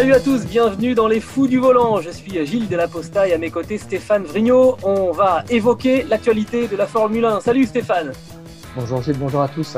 [0.00, 2.00] Salut à tous, bienvenue dans les fous du volant.
[2.00, 4.78] Je suis Gilles Delaposta et à mes côtés Stéphane Vrignot.
[4.82, 7.40] On va évoquer l'actualité de la Formule 1.
[7.40, 8.12] Salut Stéphane.
[8.74, 9.76] Bonjour Gilles, bonjour à tous.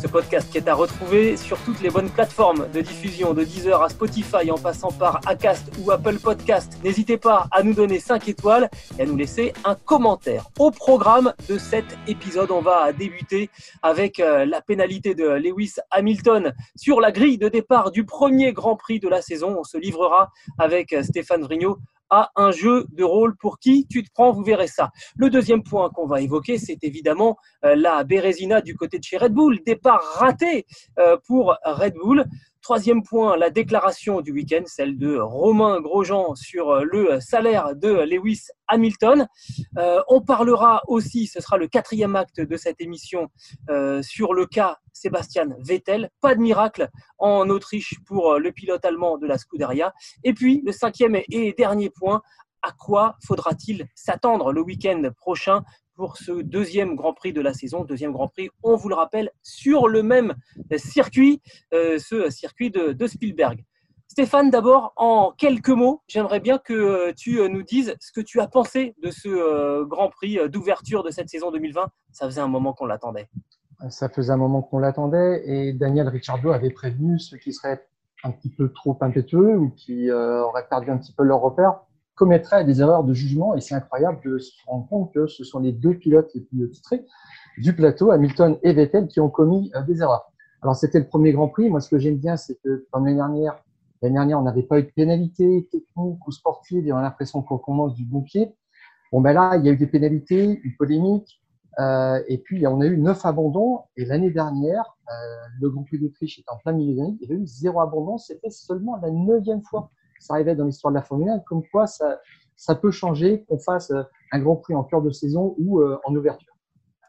[0.00, 3.82] Ce podcast qui est à retrouver sur toutes les bonnes plateformes de diffusion, de Deezer
[3.82, 6.78] à Spotify en passant par Acast ou Apple Podcast.
[6.82, 10.48] N'hésitez pas à nous donner 5 étoiles et à nous laisser un commentaire.
[10.58, 13.50] Au programme de cet épisode, on va débuter
[13.82, 18.76] avec euh, la pénalité de Lewis Hamilton sur la grille de départ du premier Grand
[18.76, 19.54] Prix de la saison.
[19.58, 21.78] On se livrera avec euh, Stéphane Vrignot
[22.10, 24.90] à un jeu de rôle pour qui tu te prends, vous verrez ça.
[25.16, 29.16] Le deuxième point qu'on va évoquer, c'est évidemment euh, la Bérésina du côté de chez
[29.16, 30.66] Red Bull, départ raté
[30.98, 32.24] euh, pour Red Bull.
[32.70, 37.88] Troisième point, la déclaration du week-end, celle de Romain Grosjean sur euh, le salaire de
[38.04, 39.26] Lewis Hamilton.
[39.76, 43.26] Euh, on parlera aussi, ce sera le quatrième acte de cette émission,
[43.70, 46.10] euh, sur le cas Sébastien Vettel.
[46.20, 49.92] Pas de miracle en Autriche pour le pilote allemand de la Scuderia.
[50.22, 52.22] Et puis, le cinquième et dernier point,
[52.62, 55.64] à quoi faudra-t-il s'attendre le week-end prochain
[56.00, 57.84] pour ce deuxième Grand Prix de la saison.
[57.84, 60.34] Deuxième Grand Prix, on vous le rappelle, sur le même
[60.78, 61.42] circuit,
[61.74, 63.62] euh, ce circuit de, Spielberg.
[64.08, 68.40] Stéphane, d'abord, en quelques mots, j'aimerais bien que tu euh, nous dises ce que tu
[68.40, 71.90] as pensé de ce euh, Grand Prix d'ouverture de cette saison 2020.
[72.12, 73.28] Ça faisait un moment qu'on l'attendait.
[73.90, 77.86] Ça faisait un moment qu'on l'attendait et Daniel Ricciardo avait prévenu ceux qui seraient
[78.24, 81.80] un petit peu trop impétueux ou qui auraient perdu un petit peu leur repère
[82.20, 85.58] commettrait des erreurs de jugement et c'est incroyable de se rendre compte que ce sont
[85.58, 87.06] les deux pilotes les plus titrés
[87.56, 90.30] du plateau, Hamilton et Vettel, qui ont commis euh, des erreurs.
[90.60, 91.70] Alors c'était le premier Grand Prix.
[91.70, 93.64] Moi, ce que j'aime bien, c'est que comme l'année dernière,
[94.02, 97.40] l'année dernière, on n'avait pas eu de pénalité technique ou sportive et on a l'impression
[97.40, 98.54] qu'on commence du bon pied.
[99.12, 101.40] Bon, ben là, il y a eu des pénalités, une polémique,
[101.78, 103.80] euh, et puis on a eu neuf abandons.
[103.96, 105.12] Et l'année dernière, euh,
[105.58, 108.18] le Grand Prix d'Autriche était en plein milieu d'année, il y avait eu zéro abandon.
[108.18, 111.86] C'était seulement la neuvième fois ça arrivait dans l'histoire de la Formule 1, comme quoi
[111.86, 115.98] ça, peut changer qu'on fasse euh, un Grand Prix en cœur de saison ou euh,
[116.04, 116.46] en ouverture.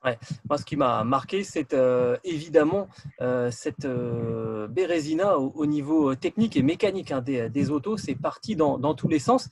[0.03, 0.17] Ouais.
[0.49, 2.87] Moi, ce qui m'a marqué, c'est euh, évidemment
[3.51, 7.97] cette Bérésina au, niveau technique et mécanique hein, des, autos.
[7.97, 9.47] C'est parti dans, tous les sens.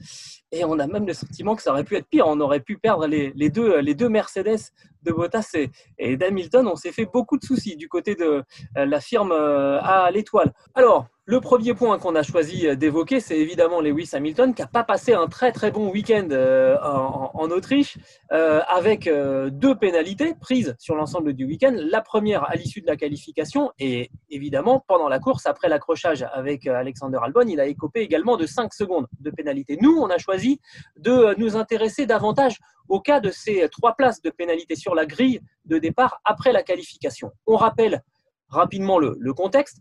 [0.51, 2.25] Et on a même le sentiment que ça aurait pu être pire.
[2.27, 4.71] On aurait pu perdre les, les deux, les deux Mercedes
[5.03, 5.69] de Bottas et,
[5.99, 6.65] et d'Hamilton.
[6.65, 8.43] On s'est fait beaucoup de soucis du côté de
[8.73, 10.51] la firme à l'étoile.
[10.73, 14.67] Alors, le premier point qu'on a choisi euh, d'évoquer, c'est évidemment Lewis Hamilton, qui n'a
[14.67, 17.99] pas passé un très très bon week-end euh, en, Autriche,
[18.31, 21.71] euh, avec deux pénalités prises sur l'ensemble du week-end.
[21.75, 26.65] La première à l'issue de la qualification, et évidemment pendant la course, après l'accrochage avec
[26.65, 29.77] Alexander Albon, il a écopé également de 5 secondes de pénalité.
[29.79, 30.59] Nous, on a choisi
[30.97, 32.57] de nous intéresser davantage
[32.87, 36.63] au cas de ces trois places de pénalité sur la grille de départ après la
[36.63, 37.31] qualification.
[37.45, 38.01] On rappelle
[38.49, 39.77] rapidement le contexte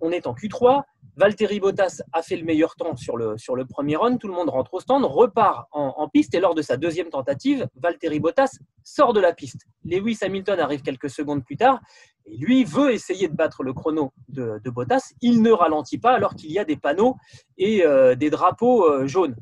[0.00, 0.82] on est en Q3.
[1.16, 4.16] Valtteri Bottas a fait le meilleur temps sur le, sur le premier run.
[4.16, 6.34] Tout le monde rentre au stand, repart en, piste.
[6.34, 9.66] Et lors de sa deuxième tentative, Valtteri Bottas sort de la piste.
[9.84, 11.80] Lewis Hamilton arrive quelques secondes plus tard.
[12.24, 15.12] Et lui veut essayer de battre le chrono de, Bottas.
[15.20, 17.16] Il ne ralentit pas alors qu'il y a des panneaux
[17.58, 19.36] et euh, des drapeaux euh, jaunes.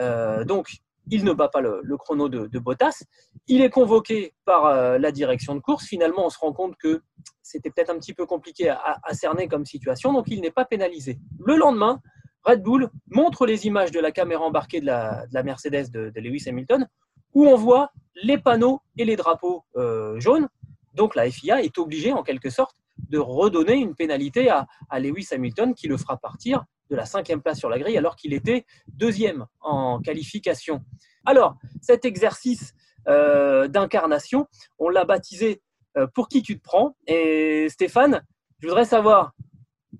[0.00, 0.68] Euh, donc,
[1.10, 3.04] il ne bat pas le, chrono de, Bottas.
[3.46, 5.86] Il est convoqué par la direction de course.
[5.86, 7.02] Finalement, on se rend compte que
[7.42, 11.18] c'était peut-être un petit peu compliqué à, cerner comme situation, donc il n'est pas pénalisé.
[11.44, 12.00] Le lendemain,
[12.44, 16.88] Red Bull montre les images de la caméra embarquée de la, Mercedes de, Lewis Hamilton,
[17.34, 17.90] où on voit
[18.22, 20.48] les panneaux et les drapeaux euh, jaunes.
[20.94, 22.76] Donc la FIA est obligée, en quelque sorte,
[23.10, 24.66] de redonner une pénalité à,
[24.98, 28.32] Lewis Hamilton qui le fera partir de la cinquième place sur la grille alors qu'il
[28.32, 30.82] était deuxième en qualification.
[31.24, 32.74] Alors, cet exercice
[33.08, 34.46] euh, d'incarnation,
[34.78, 35.62] on l'a baptisé
[35.96, 36.96] euh, pour qui tu te prends?
[37.06, 38.22] Et Stéphane,
[38.60, 39.32] je voudrais savoir,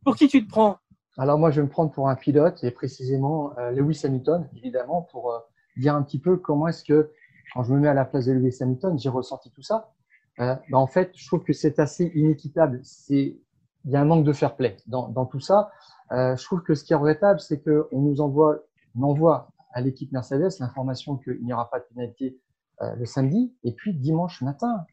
[0.04, 0.78] pour qui tu te prends?
[1.18, 5.02] Alors moi, je vais me prendre pour un pilote, et précisément euh, Lewis Hamilton, évidemment,
[5.02, 5.34] pour
[5.76, 7.10] dire un petit peu comment est-ce que,
[7.54, 9.92] quand je me mets à la place de Lewis Hamilton, j'ai ressenti tout ça.
[10.38, 12.82] Ben, en fait, je trouve que c'est assez inéquitable.
[13.08, 13.40] Il
[13.86, 15.70] y a un manque de fair play dans tout ça.
[16.10, 18.58] Je trouve que ce qui est regrettable, c'est qu'on nous envoie,
[18.96, 22.38] on envoie à l'équipe Mercedes l'information qu'il n'y aura pas de pénalité
[22.80, 24.84] le samedi, et puis dimanche matin,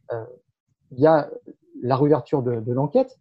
[0.92, 1.30] il y a
[1.82, 3.20] la réouverture de, l'enquête,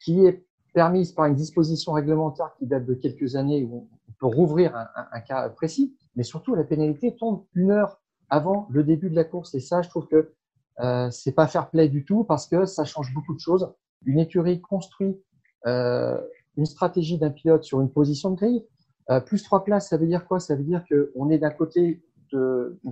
[0.00, 0.44] qui est
[0.74, 5.20] permise par une disposition réglementaire qui date de quelques années où on peut rouvrir un,
[5.20, 9.54] cas précis, mais surtout la pénalité tombe une heure avant le début de la course.
[9.54, 10.34] Et ça, je trouve que
[10.80, 13.72] euh, c'est pas fair play du tout parce que ça change beaucoup de choses.
[14.04, 15.33] Une écurie construit euh,
[15.66, 18.64] une stratégie d'un pilote sur une position de grille.
[19.10, 20.40] Euh, plus trois places, ça veut dire quoi?
[20.40, 22.02] Ça veut dire qu'on est d'un côté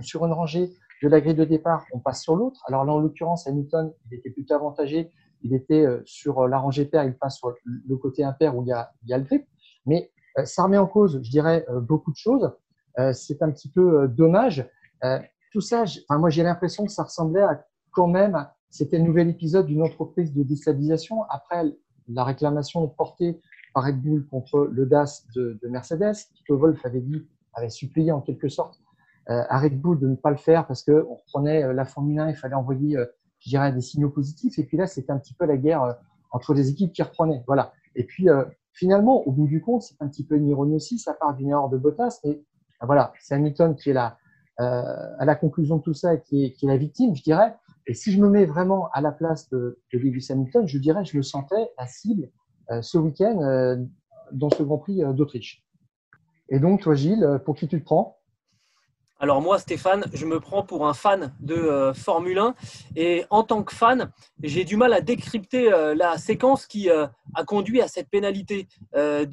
[0.01, 0.71] sur une rangée
[1.01, 2.61] de la grille de départ, on passe sur l'autre.
[2.67, 5.11] Alors là, en l'occurrence, Hamilton, il était plutôt avantagé.
[5.41, 8.69] Il était euh, sur la rangée paire, il passe sur le côté impair où il
[8.69, 9.45] y a, le grip.
[9.85, 12.51] Mais euh, ça remet en cause, je dirais, euh, beaucoup de choses.
[13.11, 14.69] c'est un petit peu dommage.
[15.51, 19.29] tout ça, enfin, moi, j'ai l'impression que ça ressemblait à quand même, c'était le nouvel
[19.29, 21.23] épisode d'une entreprise de déstabilisation.
[21.29, 21.63] Après
[22.07, 23.39] la réclamation portée
[23.73, 26.13] par Red Bull contre le DAS de, de Mercedes,
[26.45, 28.79] Toto Wolf avait dit, avait supplié en quelque sorte
[29.29, 31.85] euh, à Red Bull de ne pas le faire parce que on reprenait euh, la
[31.85, 33.05] Formule 1, il fallait envoyer, euh,
[33.39, 34.59] je dirais, des signaux positifs.
[34.59, 35.95] Et puis là, c'était un petit peu la guerre
[36.31, 37.41] entre les équipes qui reprenaient.
[37.47, 37.73] Voilà.
[37.95, 38.27] Et puis
[38.73, 41.49] finalement, au bout du compte, c'est un petit peu une ironie aussi, ça part d'une
[41.49, 42.41] erreur de Bottas, mais
[42.81, 44.17] voilà, c'est Hamilton qui est là
[44.57, 47.55] à la conclusion de tout ça et qui est, qui est la victime, je dirais.
[47.87, 51.03] Et si je me mets vraiment à la place de, de Lewis Hamilton, je dirais,
[51.05, 52.29] je le sentais la cible
[52.71, 53.75] euh, ce week-end euh,
[54.31, 55.63] dans ce Grand Prix euh, d'Autriche.
[56.49, 58.19] Et donc, toi, Gilles, pour qui tu te prends?
[59.19, 62.55] Alors moi, Stéphane, je me prends pour un fan de Formule 1
[62.97, 66.89] et en tant que fan, j'ai du mal à décrypter la séquence qui
[67.35, 69.25] a conduit à cette pénalité de,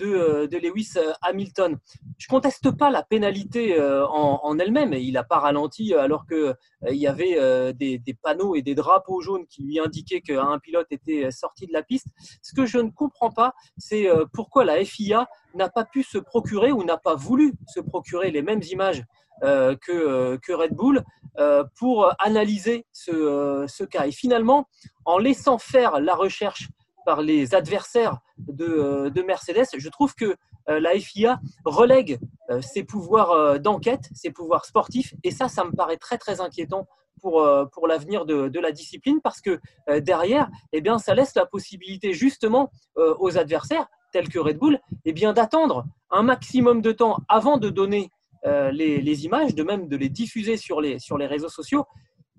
[0.46, 1.78] de, Lewis Hamilton.
[2.18, 4.92] Je conteste pas la pénalité en, elle-même.
[4.92, 6.54] Il n'a pas ralenti alors qu'il
[6.90, 11.30] il y avait des, panneaux et des drapeaux jaunes qui lui indiquaient qu'un pilote était
[11.30, 12.08] sorti de la piste.
[12.42, 16.72] Ce que je ne comprends pas, c'est pourquoi la FIA n'a pas pu se procurer
[16.72, 19.04] ou n'a pas voulu se procurer les mêmes images
[19.42, 21.02] euh, que, euh, Red Bull
[21.38, 24.06] euh, pour analyser ce, cas.
[24.06, 24.68] Et finalement,
[25.06, 26.68] en laissant faire la recherche
[27.10, 30.36] par les adversaires de, de Mercedes, je trouve que
[30.68, 32.20] la FIA relègue
[32.60, 36.86] ses pouvoirs d'enquête, ses pouvoirs sportifs, et ça, ça me paraît très très inquiétant
[37.20, 39.58] pour, pour l'avenir de, la discipline parce que
[39.98, 45.12] derrière, eh bien, ça laisse la possibilité justement aux adversaires tels que Red Bull eh
[45.12, 48.10] bien, d'attendre un maximum de temps avant de donner
[48.46, 51.84] euh, les, images, de même de les diffuser sur les, sur les réseaux sociaux,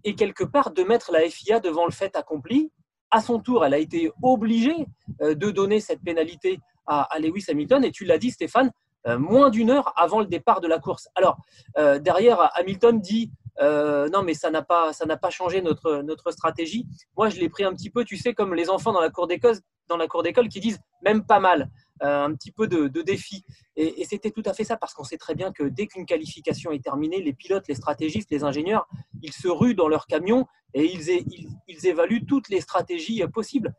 [0.04, 2.72] et quelque part de mettre la FIA devant le fait accompli.
[3.12, 4.88] À son tour, elle a été obligée
[5.22, 8.70] euh, de donner cette pénalité à, Lewis Hamilton, et tu l'as dit Stéphane,
[9.08, 11.08] euh, moins d'une heure avant le départ de la course.
[11.16, 11.38] Alors,
[12.02, 13.32] derrière, Hamilton dit
[13.62, 14.92] non, mais ça n'a pas,
[15.30, 16.86] changé notre, notre stratégie.
[17.16, 19.28] Moi, je l'ai pris un petit peu, tu sais, comme les enfants dans la cour
[19.28, 19.56] d'école,
[19.88, 21.70] dans la cour d'école qui disent même pas mal.
[22.04, 23.46] Euh, un petit peu de, défi.
[23.76, 26.72] Et, c'était tout à fait ça, parce qu'on sait très bien que dès qu'une qualification
[26.72, 28.88] est terminée, les pilotes, les stratégistes, les ingénieurs,
[29.22, 33.76] ils se ruent dans leur camion et ils, évaluent toutes les stratégies possibles.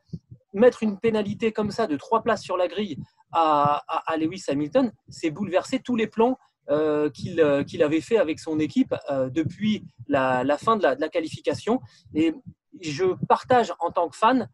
[0.52, 2.96] Mettre une pénalité comme ça de trois places sur la grille
[3.32, 3.82] à,
[4.16, 6.38] Lewis Hamilton, c'est bouleverser tous les plans
[6.70, 8.94] euh, euh, qu'il avait fait avec son équipe
[9.30, 11.80] depuis la, fin de la, qualification.
[12.14, 12.34] Et
[12.80, 14.48] je partage en tant que fan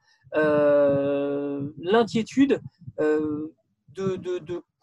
[1.83, 2.63] l'inquiétude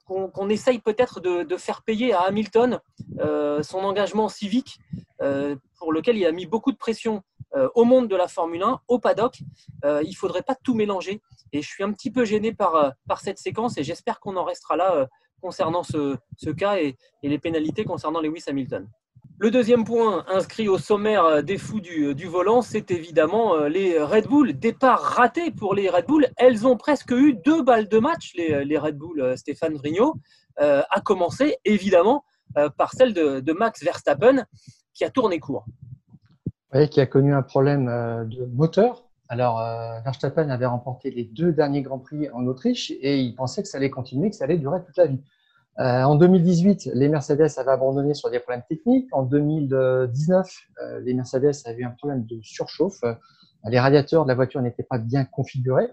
[0.05, 2.79] qu'on essaye peut-être de, faire payer à Hamilton
[3.19, 4.79] euh, son engagement civique
[5.21, 7.23] euh, pour lequel il a mis beaucoup de pression
[7.55, 9.39] euh, au monde de la Formule 1, au paddock.
[9.83, 11.21] il ne faudrait pas tout mélanger.
[11.53, 14.75] Et je suis un petit peu gêné par, cette séquence et j'espère qu'on en restera
[14.75, 15.07] là
[15.41, 18.87] concernant ce, ce cas et, et, les pénalités concernant Lewis Hamilton.
[19.37, 23.67] Le deuxième point inscrit au sommaire euh, des fous du, euh, volant, c'est évidemment euh,
[23.67, 24.57] les Red Bull.
[24.57, 26.27] Départ raté pour les Red Bull.
[26.37, 30.15] Elles ont presque eu deux balles de match, les, Red Bull Stéphane Vrignot,
[30.61, 32.23] euh, à commencer évidemment
[32.77, 34.45] par celle de, Max Verstappen
[34.93, 35.65] qui a tourné court.
[36.89, 37.87] Qui a connu un problème
[38.29, 39.03] de moteur.
[39.27, 39.57] Alors,
[40.05, 43.77] Verstappen avait remporté les deux derniers Grands Prix en Autriche et il pensait que ça
[43.77, 45.19] allait continuer, que ça allait durer toute la vie.
[45.79, 49.09] Euh, en 2018, les Mercedes avaient abandonné sur des problèmes techniques.
[49.11, 50.49] En 2019,
[50.81, 53.03] euh, les Mercedes avaient un problème de surchauffe.
[53.03, 53.13] Euh,
[53.65, 55.89] les radiateurs de la voiture n'étaient pas bien configurés.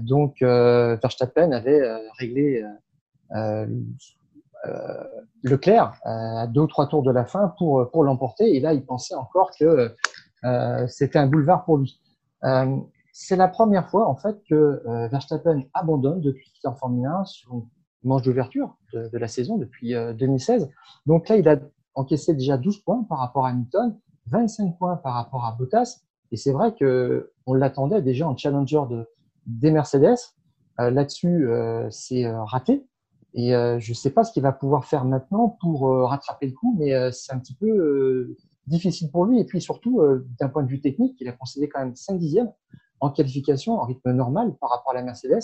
[0.00, 1.82] donc, Verstappen avait
[2.18, 2.62] réglé
[5.42, 8.54] Leclerc à deux ou trois tours de la fin pour, pour l'emporter.
[8.54, 9.96] Et là, il pensait encore que
[10.88, 11.98] c'était un boulevard pour lui.
[13.12, 17.24] c'est la première fois en fait que Verstappen abandonne depuis qu'il est en Formule 1
[17.24, 17.62] sur
[18.04, 20.62] manche d'ouverture de, la saison depuis 2016.
[20.62, 20.66] Euh,
[21.06, 21.58] Donc là, il a
[21.94, 26.00] encaissé déjà 12 points par rapport à Hamilton, 25 points par rapport à Bottas.
[26.30, 29.06] Et c'est vrai que on l'attendait déjà en challenger de,
[29.46, 30.16] des Mercedes.
[30.80, 32.86] Euh, Là-dessus, euh, c'est raté.
[33.34, 36.74] Et je ne sais pas ce qu'il va pouvoir faire maintenant pour rattraper le coup,
[36.78, 38.34] mais c'est un petit peu
[38.66, 39.38] difficile pour lui.
[39.38, 40.02] Et puis surtout,
[40.40, 42.50] d'un point de vue technique, il a concédé quand même 5 dixièmes
[43.00, 45.42] en qualification en rythme normal par rapport à la Mercedes.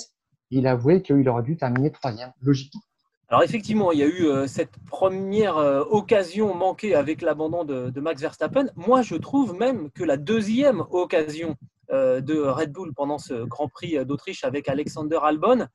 [0.54, 2.80] Il a avoué qu'il aurait dû terminer troisième, logiquement.
[3.28, 8.00] Alors effectivement, il y a eu euh, cette première euh, occasion manquée avec l'abandon de,
[8.00, 8.66] Max Verstappen.
[8.76, 11.56] Moi, je trouve même que la deuxième occasion
[11.90, 15.66] euh, de Red Bull pendant ce Grand Prix d'Autriche avec Alexander Albon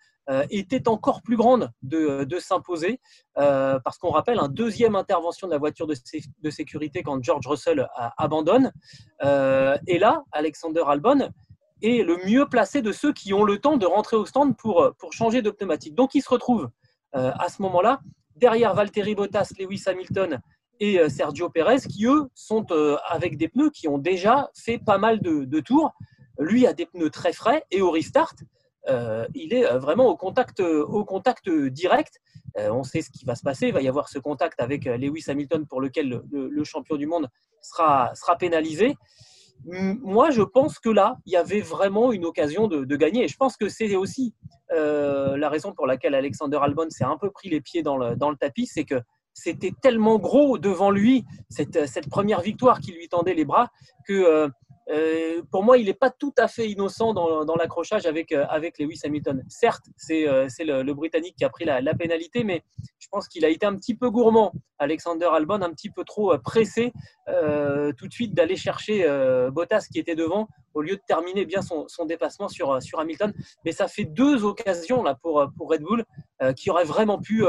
[0.52, 3.02] était encore plus grande de, s'imposer
[3.34, 8.72] parce qu'on rappelle un deuxième intervention de la voiture de, sécurité quand George Russell abandonne.
[9.24, 11.32] et là, Alexander Albon
[11.82, 14.94] est le mieux placé de ceux qui ont le temps de rentrer au stand pour,
[14.98, 15.96] pour changer de pneumatique.
[15.96, 16.70] Donc il se retrouve
[17.16, 18.00] euh, à ce moment-là,
[18.36, 20.40] derrière Valtteri Bottas, Lewis Hamilton
[20.80, 24.78] et euh, Sergio Perez, qui eux sont euh, avec des pneus qui ont déjà fait
[24.78, 25.92] pas mal de, tours.
[26.38, 28.36] Lui a des pneus très frais et au restart,
[29.36, 32.20] il est vraiment au contact, au contact direct.
[32.56, 33.68] on sait ce qui va se passer.
[33.68, 37.28] Il va y avoir ce contact avec Lewis Hamilton pour lequel le, champion du monde
[37.62, 38.96] sera, sera pénalisé
[39.66, 43.26] moi, je pense que là, il y avait vraiment une occasion de, gagner.
[43.26, 44.34] Et je pense que c'est aussi
[44.72, 48.16] euh, la raison pour laquelle Alexander Albon s'est un peu pris les pieds dans le,
[48.40, 49.02] tapis, c'est que
[49.34, 53.70] c'était tellement gros devant lui, cette, cette, première victoire qui lui tendait les bras,
[54.08, 54.50] que euh,
[54.90, 58.80] euh, pour moi, il n'est pas tout à fait innocent dans, l'accrochage avec, euh, avec
[58.80, 59.44] Lewis Hamilton.
[59.48, 62.64] Certes, c'est euh, le, Britannique qui a pris la, pénalité, mais
[62.98, 66.38] je pense qu'il a été un petit peu gourmand, Alexander Albon, un petit peu trop
[66.40, 66.92] pressé
[67.28, 69.06] tout de suite d'aller chercher
[69.52, 73.34] Bottas qui était devant au lieu de terminer bien son, dépassement sur, sur Hamilton.
[73.66, 76.06] Mais ça fait deux occasions là, pour, pour Red Bull
[76.56, 77.46] qui auraient vraiment pu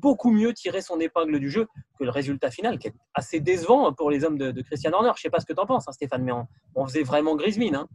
[0.00, 1.66] beaucoup mieux tirer son épingle du jeu
[1.98, 5.10] que le résultat final, qui est assez décevant pour les hommes de, Christian Horner.
[5.16, 6.32] Je ne sais pas ce que tu en penses, hein, Stéphane, mais
[6.74, 7.58] on, faisait vraiment grise.
[7.74, 7.86] Hein.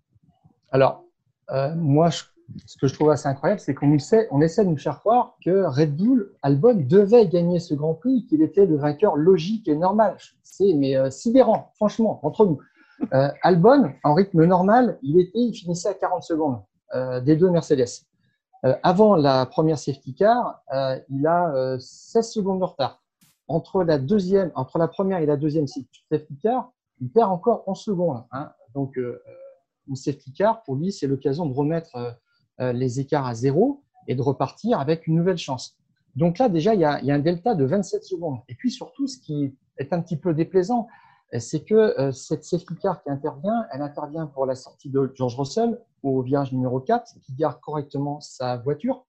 [0.72, 1.04] Alors,
[1.52, 4.78] euh, moi, ce que je trouve assez incroyable, c'est qu'on essaie, on essaie de nous
[4.78, 9.16] faire croire que Red Bull, Albon, devait gagner ce Grand Prix, qu'il était le vainqueur
[9.16, 10.18] logique et normal.
[10.44, 12.60] C'est mais euh, sidérant, franchement, entre nous.
[13.14, 16.62] Euh, Albon, en rythme normal, il était, il finissait à 40 secondes
[17.24, 18.09] des deux Mercedes.
[18.66, 23.02] Euh, avant la première safety car, euh, il a 16 euh, secondes de retard.
[23.48, 27.80] Entre la, deuxième, entre la première et la deuxième safety car, il perd encore 11
[27.80, 28.24] secondes.
[28.32, 28.52] Hein.
[28.76, 29.00] Donc,
[29.88, 32.20] une safety car, pour lui, c'est l'occasion de remettre
[32.60, 35.78] les écarts à zéro et de repartir avec une nouvelle chance.
[36.16, 38.40] Donc là, déjà, il y, a, il y, a, un delta de 27 secondes.
[38.50, 40.88] Et puis surtout, ce qui est un petit peu déplaisant,
[41.38, 45.80] c'est que cette safety car qui intervient, elle intervient pour la sortie de George Russell
[46.02, 49.06] au virage numéro 4, qui garde correctement sa voiture,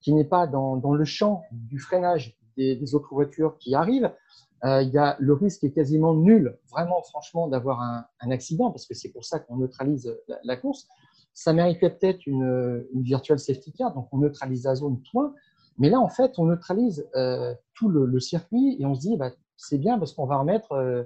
[0.00, 4.12] qui n'est pas dans, le champ du freinage des, autres voitures qui arrivent.
[4.64, 8.94] Euh, y a, le risque est quasiment nul, vraiment, franchement, d'avoir un, accident, parce que
[8.94, 10.14] c'est pour ça qu'on neutralise
[10.44, 10.86] la, course.
[11.34, 15.32] Ça méritait peut-être une, une virtual safety car, donc on neutralise la zone point.
[15.78, 19.30] Mais là, en fait, on neutralise euh, tout le, circuit et on se dit, bah,
[19.56, 21.04] c'est bien parce qu'on va remettre euh,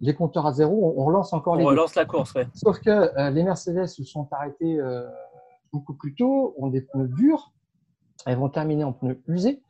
[0.00, 1.64] les compteurs à zéro, on, relance encore les.
[1.64, 2.42] On relance la course, oui.
[2.54, 5.08] Sauf que euh, les Mercedes se sont arrêtés euh,
[5.72, 7.52] beaucoup plus tôt, ont des pneus durs,
[8.26, 9.62] elles vont terminer en pneus usés.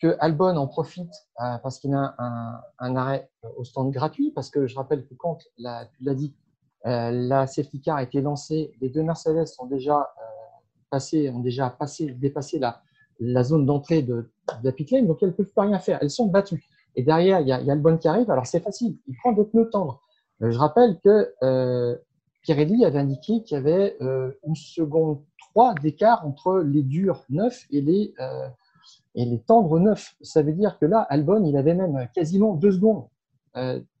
[0.00, 4.50] Que Albon en profite euh, parce qu'il a un, un, arrêt au stand gratuit, parce
[4.50, 6.34] que je rappelle que quand, la, tu l'as dit,
[6.84, 10.12] la safety car a été lancée, les deux Mercedes sont déjà
[10.90, 12.82] passé, ont déjà passé, dépassé la,
[13.20, 15.98] la zone d'entrée de, de la pit lane, donc elles ne peuvent pas rien faire.
[16.00, 16.64] Elles sont battues.
[16.96, 18.30] Et derrière, il y a, il qui arrive.
[18.30, 18.98] Alors, c'est facile.
[19.06, 20.02] Il prend des pneus tendres.
[20.42, 21.96] Euh, je rappelle que euh,
[22.42, 27.66] Pirelli avait indiqué qu'il y avait euh, une seconde 3 d'écart entre les durs neufs
[27.70, 28.48] et les, euh,
[29.14, 30.14] et les tendres neufs.
[30.20, 33.06] Ça veut dire que là, Albon, il avait même quasiment deux secondes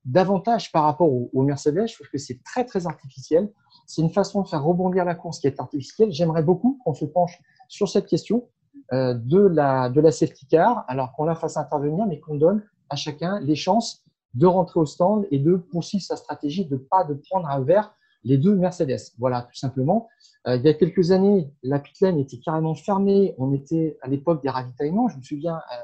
[0.06, 1.86] d'avantage par rapport au, au, Mercedes.
[1.86, 3.52] Je trouve que c'est très, très artificiel.
[3.86, 6.10] C'est une façon de faire rebondir la course qui est artificielle.
[6.10, 8.48] J'aimerais beaucoup qu'on se penche sur cette question
[8.90, 12.96] de, la, de la safety car, alors qu'on la fasse intervenir, mais qu'on donne à
[12.96, 17.14] chacun les chances de rentrer au stand et de poursuivre sa stratégie de pas de
[17.14, 19.00] prendre un verre les deux Mercedes.
[19.18, 20.08] Voilà, tout simplement.
[20.46, 23.34] Euh, il y a quelques années, la pit lane était carrément fermée.
[23.38, 25.08] On était à l'époque des ravitaillements.
[25.08, 25.76] Je me souviens, euh,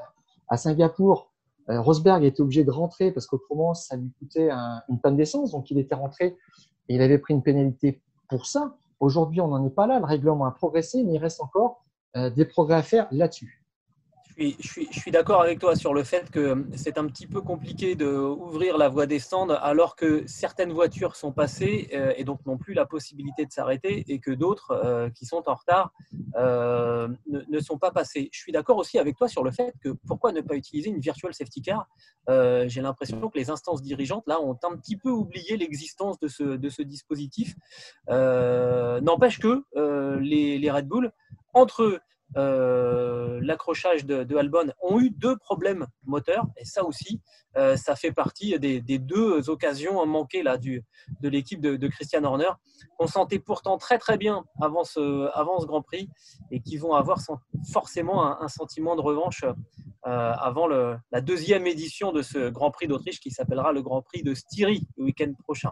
[0.47, 1.33] à Singapour,
[1.69, 4.49] euh, Rosberg était obligé de rentrer parce qu'autrement, ça lui coûtait
[4.87, 5.51] une panne d'essence.
[5.51, 6.37] Donc, il était rentré
[6.87, 8.77] et il avait pris une pénalité pour ça.
[8.99, 9.99] Aujourd'hui, on n'en est pas là.
[9.99, 11.83] Le règlement a progressé, mais il reste encore
[12.15, 13.58] des progrès à faire là-dessus
[14.39, 18.77] je suis, d'accord avec toi sur le fait que c'est un petit peu compliqué d'ouvrir
[18.77, 22.73] la voie des stands alors que certaines voitures sont passées euh, et donc n'ont plus
[22.73, 25.91] la possibilité de s'arrêter et que d'autres euh, qui sont en retard
[26.37, 28.29] euh, ne, sont pas passées.
[28.31, 30.99] Je suis d'accord aussi avec toi sur le fait que pourquoi ne pas utiliser une
[30.99, 31.87] virtual safety car?
[32.27, 36.81] J'ai l'impression que les instances dirigeantes là ont un petit peu oublié l'existence de ce,
[36.83, 37.55] dispositif.
[38.07, 39.63] N'empêche que
[40.19, 41.11] les, les Red Bull,
[41.53, 41.99] entre
[42.35, 46.45] l'accrochage de, Albon ont eu deux problèmes moteurs.
[46.57, 47.21] Et ça aussi,
[47.55, 50.83] ça fait partie des, deux occasions manquées là, de
[51.29, 52.51] l'équipe de, Christian Horner.
[52.99, 56.09] On sentait pourtant très très bien avant ce, avant Grand Prix
[56.51, 57.19] et qui vont avoir
[57.71, 59.43] forcément un, sentiment de revanche
[60.03, 64.23] avant le, la deuxième édition de ce Grand Prix d'Autriche qui s'appellera le Grand Prix
[64.23, 65.71] de Styrie le week-end prochain.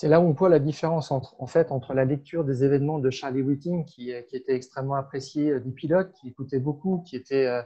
[0.00, 2.98] C'est là où on voit la différence entre, en fait, entre la lecture des événements
[2.98, 7.16] de Charlie Whiting, qui, qui était extrêmement apprécié euh, des pilotes, qui écoutait beaucoup, qui,
[7.16, 7.60] était, euh,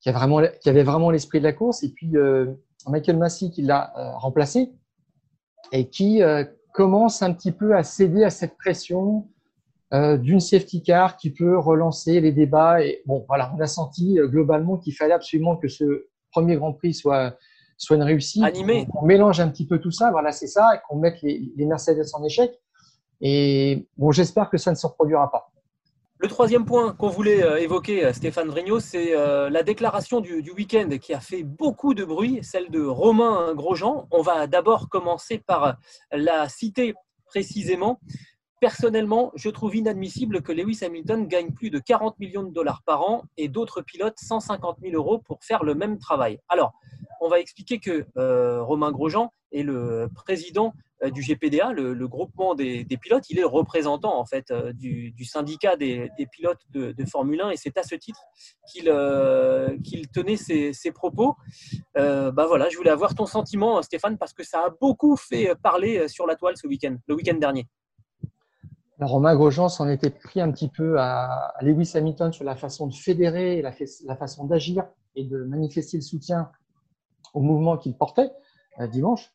[0.00, 2.46] qui, vraiment, qui avait vraiment l'esprit de la course, et puis euh,
[2.86, 4.72] Michael Massey qui l'a remplacé
[5.70, 6.22] et qui
[6.72, 9.28] commence un petit peu à céder à cette pression
[9.92, 12.82] d'une safety car qui peut relancer les débats.
[12.82, 16.94] Et bon, voilà, on a senti globalement qu'il fallait absolument que ce premier Grand Prix
[16.94, 17.36] soit
[17.76, 18.42] soit une réussite.
[18.42, 18.86] Animé.
[18.94, 22.06] On, mélange un petit peu tout ça, voilà, c'est ça, et qu'on mette les, Mercedes
[22.14, 22.52] en échec.
[23.20, 25.50] Et bon, j'espère que ça ne se reproduira pas.
[26.18, 30.42] Le troisième point qu'on voulait euh, évoquer, euh, Stéphane Vrignot, c'est euh, la déclaration du,
[30.42, 34.06] du week-end qui a fait beaucoup de bruit, celle de Romain Grosjean.
[34.10, 35.76] On va d'abord commencer par
[36.12, 36.94] la citer
[37.26, 38.00] précisément.
[38.60, 43.02] Personnellement, je trouve inadmissible que Lewis Hamilton gagne plus de 40 millions de dollars par
[43.02, 46.38] an et d'autres pilotes 150 000 euros pour faire le même travail.
[46.48, 46.72] Alors,
[47.20, 52.54] on va expliquer que euh, Romain Grosjean est le président euh, du GPDA, le, groupement
[52.54, 53.28] des, pilotes.
[53.30, 57.76] Il est représentant en fait euh, du, syndicat des, pilotes de, Formule 1 et c'est
[57.78, 58.20] à ce titre
[58.66, 61.36] qu'il tenait ses, propos.
[61.94, 66.08] bah voilà, je voulais avoir ton sentiment, Stéphane, parce que ça a beaucoup fait parler
[66.08, 67.66] sur la toile ce week-end, le week-end dernier.
[68.98, 72.94] Romain Grosjean s'en était pris un petit peu à, Lewis Hamilton sur la façon de
[72.94, 76.50] fédérer, la façon d'agir et de manifester le soutien
[77.36, 78.32] au mouvement qu'il portait
[78.80, 79.30] euh, dimanche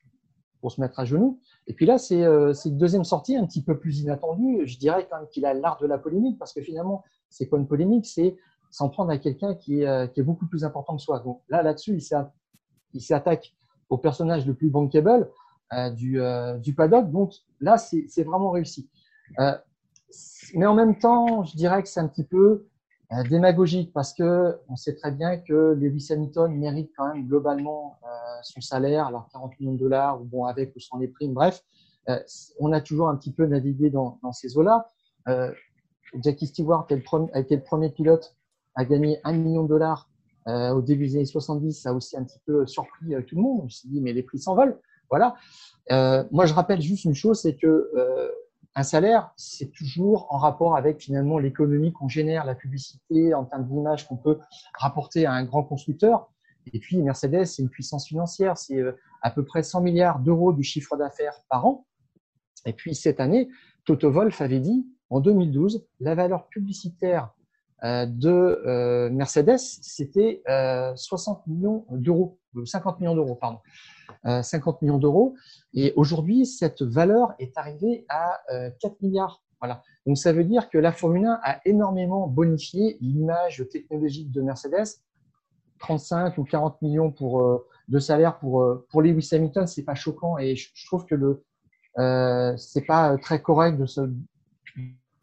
[0.60, 1.40] pour se mettre à genoux.
[1.68, 4.64] Et puis là, euh, c'est une deuxième sortie un petit peu plus inattendue.
[4.66, 7.60] Je dirais quand même qu'il a l'art de la polémique parce que finalement, c'est quoi
[7.60, 8.36] une polémique C'est
[8.72, 11.20] s'en prendre à quelqu'un qui, euh, qui, est beaucoup plus important que soi.
[11.20, 12.02] Donc là, là-dessus,
[12.94, 13.54] il s'attaque
[13.90, 15.30] au personnage le plus bankable
[15.94, 16.20] du,
[16.60, 17.12] du paddock.
[17.12, 18.90] Donc là, c'est vraiment réussi.
[19.38, 22.71] mais en même temps, je dirais que c'est un petit peu euh,
[23.30, 28.08] démagogique parce que on sait très bien que Lewis Hamilton mérite quand même globalement euh,
[28.42, 31.62] son salaire, alors 40 millions de dollars, ou bon, avec ou sans les primes, bref,
[32.10, 32.20] euh,
[32.60, 34.88] on a toujours un petit peu navigué dans, dans ces eaux-là.
[36.22, 36.88] Jackie Stewart
[37.34, 38.36] a été le premier pilote
[38.76, 40.10] à gagner 1 million de dollars
[40.48, 41.74] au début des années 70.
[41.74, 43.62] Ça a aussi un petit peu surpris tout le monde.
[43.64, 44.78] On s'est dit, mais les prix s'envolent.
[45.10, 45.36] Voilà.
[46.32, 47.92] moi, je rappelle juste une chose, c'est que
[48.76, 53.68] un salaire, c'est toujours en rapport avec finalement l'économie qu'on génère, la publicité, en termes
[53.68, 54.40] d'image qu'on peut
[54.74, 56.32] rapporter à un grand constructeur.
[56.72, 60.54] Et puis Mercedes, c'est une puissance financière, c'est euh, à peu près 100 milliards d'euros
[60.54, 61.86] du chiffre d'affaires par an.
[62.66, 63.50] Et puis cette année,
[63.86, 67.34] Toto Wolff avait dit en 2012, la valeur publicitaire
[67.84, 70.44] de euh, Mercedes, c'était
[70.96, 73.60] 60 millions d'euros, 50 millions d'euros, pardon.
[74.24, 75.36] 50 millions d'euros.
[75.74, 78.40] Et aujourd'hui, cette valeur est arrivée à
[78.80, 79.44] 4 milliards.
[79.60, 79.82] Voilà.
[80.06, 85.02] Donc ça veut dire que la Formule 1 a énormément bonifié l'image technologique de Mercedes.
[85.80, 90.56] 35 ou 40 millions pour, de salaire pour, pour Lewis Hamilton, c'est pas choquant et
[90.56, 91.44] je, trouve que le
[91.98, 94.02] euh, c'est pas très correct de se,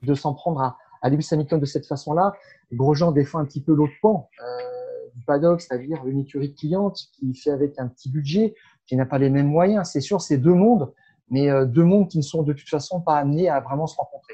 [0.02, 2.32] de s'en prendre à, à Lewis Hamilton de cette façon-là.
[2.72, 7.34] Grosjean défend un petit peu l'autre pan euh, du paddock, c'est-à-dire une écurie cliente qui
[7.34, 8.54] fait avec un petit budget,
[8.86, 9.90] qui n'a pas les mêmes moyens.
[9.92, 10.92] C'est sûr, c'est deux mondes,
[11.30, 13.96] mais euh, deux mondes qui ne sont de toute façon pas amenés à vraiment se
[13.96, 14.27] rencontrer.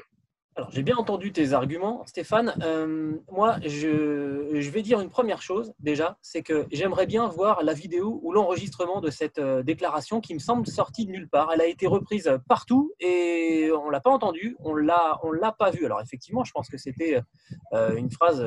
[0.71, 2.53] J'ai bien entendu tes arguments, Stéphane.
[2.61, 7.73] Euh, moi, je, vais dire une première chose déjà, c'est que j'aimerais bien voir la
[7.73, 11.51] vidéo ou l'enregistrement de cette euh, déclaration qui me semble sortie de nulle part.
[11.53, 15.71] Elle a été reprise partout et on l'a pas entendue, on l'a, on l'a pas
[15.71, 15.85] vue.
[15.85, 17.21] Alors effectivement, je pense que c'était
[17.73, 18.45] euh, une phrase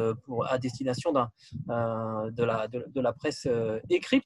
[0.49, 3.47] à destination de, la, de, la presse
[3.91, 4.25] écrite.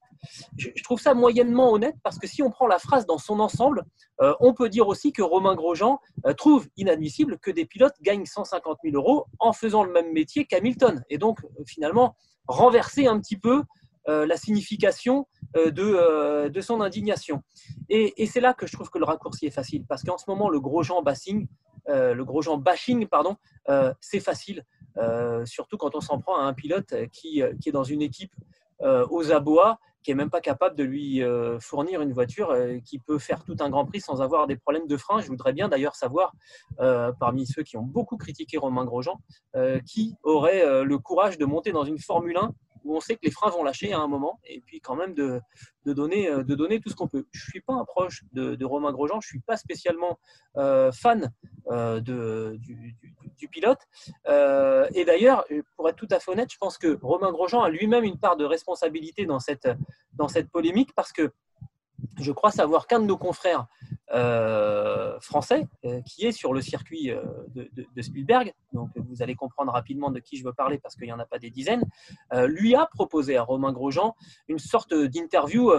[0.57, 3.85] Je, trouve ça moyennement honnête parce que si on prend la phrase dans son ensemble,
[4.19, 5.99] on peut dire aussi que Romain Grosjean
[6.37, 7.65] trouve inadmissible que des
[8.03, 11.03] gagne 150 000 euros en faisant le même métier qu'Hamilton.
[11.11, 12.17] Et donc, euh, finalement,
[12.47, 13.63] renverser un petit peu
[14.09, 17.43] euh, la signification euh, de, de, son indignation.
[17.89, 20.49] Et, c'est là que je trouve que le raccourci est facile, parce qu'en ce moment,
[20.49, 21.47] le gros Jean bashing,
[21.89, 23.37] le gros Jean bashing, pardon,
[24.01, 24.65] c'est facile,
[25.45, 28.33] surtout quand on s'en prend à un pilote qui, qui est dans une équipe
[28.83, 32.99] aux abois qui est même pas capable de lui euh, fournir une voiture euh, qui
[32.99, 35.21] peut faire tout un Grand Prix sans avoir des problèmes de frein.
[35.21, 36.33] Je voudrais bien d'ailleurs savoir,
[36.81, 39.21] euh, parmi ceux qui ont beaucoup critiqué Romain Grosjean,
[39.87, 42.39] qui aurait le courage de monter dans une Formule
[42.85, 45.15] où on sait que les freins vont lâcher à un moment, et puis quand même
[45.15, 45.41] de,
[45.85, 47.27] de donner, euh, de donner tout ce qu'on peut.
[47.33, 50.19] Je ne suis pas un proche de, Romain Grosjean, je ne suis pas spécialement
[50.57, 51.33] euh, fan
[51.71, 52.97] euh, de, du,
[53.37, 53.81] du, pilote.
[54.27, 55.45] et d'ailleurs,
[55.77, 58.37] pour être tout à fait honnête, je pense que Romain Grosjean a lui-même une part
[58.37, 59.69] de responsabilité dans cette,
[60.15, 61.33] dans cette polémique, parce que
[62.19, 63.67] je crois savoir qu'un de nos confrères
[64.13, 67.23] euh, français euh, qui est sur le circuit euh,
[67.55, 71.13] de, Spielberg, donc vous allez comprendre rapidement de qui je veux parler parce qu'il n'y
[71.13, 71.85] en a pas des dizaines,
[72.47, 74.15] lui a proposé à Romain Grosjean
[74.49, 75.73] une sorte d'interview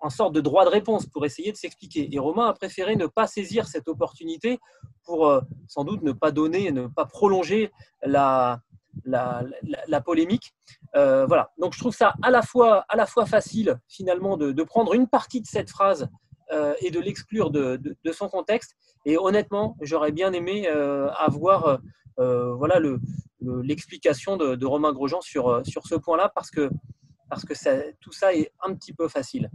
[0.00, 2.14] en sorte de droit de réponse pour essayer de s'expliquer.
[2.14, 4.58] Et Romain a préféré ne pas saisir cette opportunité
[5.04, 7.72] pour sans doute ne pas donner, ne pas prolonger
[8.02, 8.60] la,
[9.04, 10.54] la, polémique.
[10.96, 11.50] Euh, voilà.
[11.58, 15.08] Donc je trouve ça à la fois, à la fois facile finalement de, prendre une
[15.08, 16.08] partie de cette phrase
[16.52, 18.76] euh, et de l'exclure de, son contexte.
[19.04, 21.78] Et honnêtement, j'aurais bien aimé euh, avoir
[22.16, 22.80] voilà
[23.40, 26.70] l'explication de, Romain Grosjean sur, ce point-là parce que,
[27.28, 27.54] parce que
[28.00, 29.50] tout ça est un petit peu facile.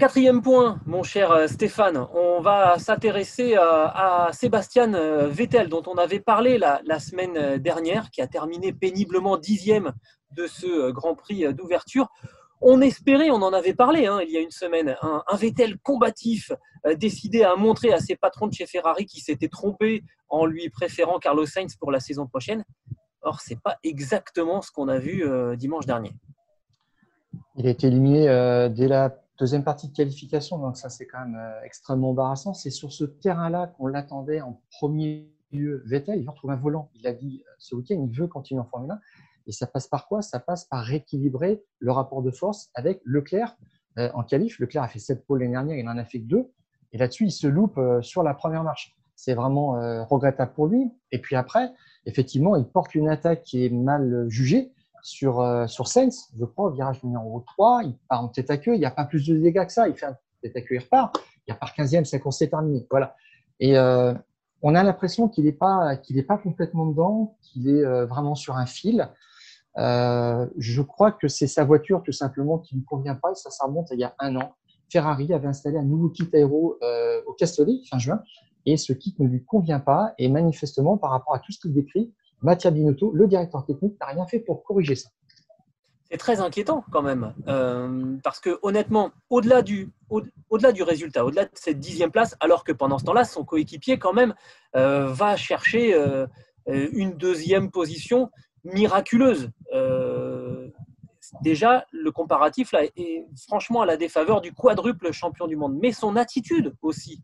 [0.00, 5.82] Quatrième point, mon cher euh, Stéphane, on va s'intéresser euh, à Sébastien euh, Vettel, dont
[5.86, 9.92] on avait parlé la, semaine dernière, qui a terminé péniblement dixième
[10.34, 12.08] de ce Grand Prix d'ouverture.
[12.62, 16.50] On espérait, on en avait parlé hein, il y a une semaine, un, Vettel combatif,
[16.96, 21.18] décidé à montrer à ses patrons de chez Ferrari qui s'étaient trompés en lui préférant
[21.18, 22.64] Carlos Sainz pour la saison prochaine.
[23.20, 25.26] Or, ce n'est pas exactement ce qu'on a vu
[25.58, 26.12] dimanche dernier.
[27.56, 28.24] Il a été éliminé
[28.70, 32.52] dès la Deuxième partie de qualification, donc ça c'est quand même euh, extrêmement embarrassant.
[32.52, 35.82] C'est sur ce terrain-là qu'on l'attendait en premier lieu.
[35.86, 36.90] Vettel, il veut retrouver un volant.
[36.94, 39.00] Il a dit euh, ce week-end, il veut continuer en Formule 1.
[39.46, 40.20] Et ça passe par quoi?
[40.20, 43.56] Ça passe par rééquilibrer le rapport de force avec Leclerc
[43.96, 44.58] euh, en qualif.
[44.58, 46.52] Leclerc a fait 7 pôles l'année dernière, il n'en a fait que 2.
[46.92, 48.94] Et là-dessus, il se loupe sur la première marche.
[49.14, 49.70] C'est vraiment
[50.06, 50.90] regrettable pour lui.
[51.12, 51.70] Et puis après,
[52.04, 54.72] effectivement, il porte une attaque qui est mal jugée
[55.02, 58.58] sur, euh, sur Sainz, je crois, au virage numéro 3, il part en tête à
[58.58, 60.60] queue, il n'y a pas plus de dégâts que ça, il fait un tête à
[60.60, 62.86] queue, il repart, il part 15e, sa course est terminée.
[62.90, 63.14] Voilà.
[63.58, 64.14] Et euh,
[64.62, 68.56] on a l'impression qu'il n'est pas, qu'il pas complètement dedans, qu'il est euh, vraiment sur
[68.56, 69.08] un fil.
[69.76, 73.50] je crois que c'est sa voiture tout simplement qui ne lui convient pas, et ça,
[73.50, 74.54] ça remonte il y a un an.
[74.90, 76.76] Ferrari avait installé un nouveau kit aéro
[77.26, 78.20] au Castellet fin juin,
[78.66, 81.72] et ce kit ne lui convient pas, et manifestement, par rapport à tout ce qu'il
[81.72, 85.10] décrit, Mathieu Binotto, le directeur technique, n'a rien fait pour corriger ça.
[86.10, 91.44] C'est très inquiétant quand même, euh, parce que honnêtement, au-delà du, au-delà du résultat, au-delà
[91.44, 94.34] de cette dixième place, alors que pendant ce temps-là, son coéquipier quand même
[94.74, 96.26] euh, va chercher euh,
[96.66, 98.30] une deuxième position
[98.64, 99.50] miraculeuse.
[101.42, 105.92] déjà, le comparatif là est franchement à la défaveur du quadruple champion du monde, mais
[105.92, 107.22] son attitude aussi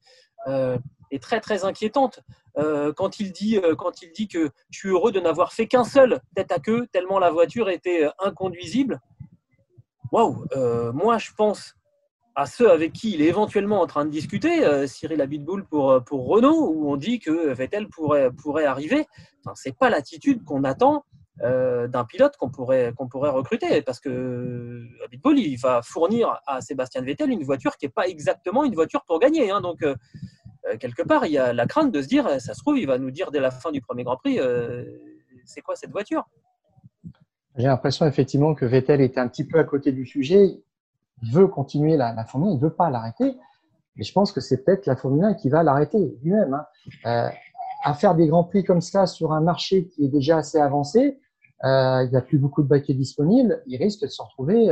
[1.10, 2.20] est très très inquiétante.
[2.58, 5.66] Euh, quand, il dit, euh, quand il dit que je suis heureux de n'avoir fait
[5.66, 9.00] qu'un seul tête à queue, tellement la voiture était euh, inconduisible.
[10.12, 10.46] Waouh
[10.94, 11.74] Moi, je pense
[12.36, 16.28] à ceux avec qui il est éventuellement en train de discuter, Cyril Abitboul pour, pour
[16.28, 19.06] Renault, où on dit que Vettel pourrait, pourrait arriver.
[19.40, 21.04] Enfin, Ce n'est pas l'attitude qu'on attend
[21.40, 27.02] d'un pilote qu'on pourrait, qu'on pourrait recruter, parce que Abitboul, il va fournir à Sébastien
[27.02, 29.50] Vettel une voiture qui n'est pas exactement une voiture pour gagner.
[29.50, 29.60] Hein.
[29.60, 29.84] donc,
[30.80, 32.98] quelque part, il y a la crainte de se dire, ça se trouve, il va
[32.98, 34.84] nous dire dès la fin du premier Grand Prix, euh,
[35.44, 36.24] c'est quoi cette voiture?
[37.56, 40.60] J'ai l'impression effectivement que Vettel était un petit peu à côté du sujet.
[41.22, 43.34] Il veut continuer la, Formule 1, il ne veut pas l'arrêter.
[43.96, 46.52] Mais je pense que c'est peut-être la Formule 1 qui va l'arrêter lui-même.
[46.52, 46.66] Hein.
[47.06, 47.30] Euh,
[47.84, 51.18] à faire des grands prix comme ça sur un marché qui est déjà assez avancé,
[51.62, 54.70] il n'y a plus beaucoup de baquets disponibles, il risque de se retrouver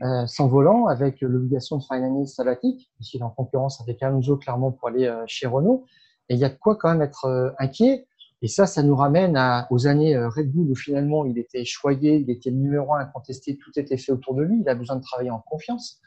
[0.00, 4.36] euh, s'envolant avec l'obligation de faire une année sabbatique, puisqu'il est en concurrence avec Alonso
[4.36, 5.86] clairement pour aller euh, chez Renault.
[6.28, 8.06] Et il y a de quoi quand même être euh, inquiet.
[8.40, 12.18] Et ça, ça nous ramène à, aux années Red Bull où finalement il était choyé,
[12.18, 15.02] il était numéro un incontesté, tout était fait autour de lui, il a besoin de
[15.02, 16.00] travailler en confiance.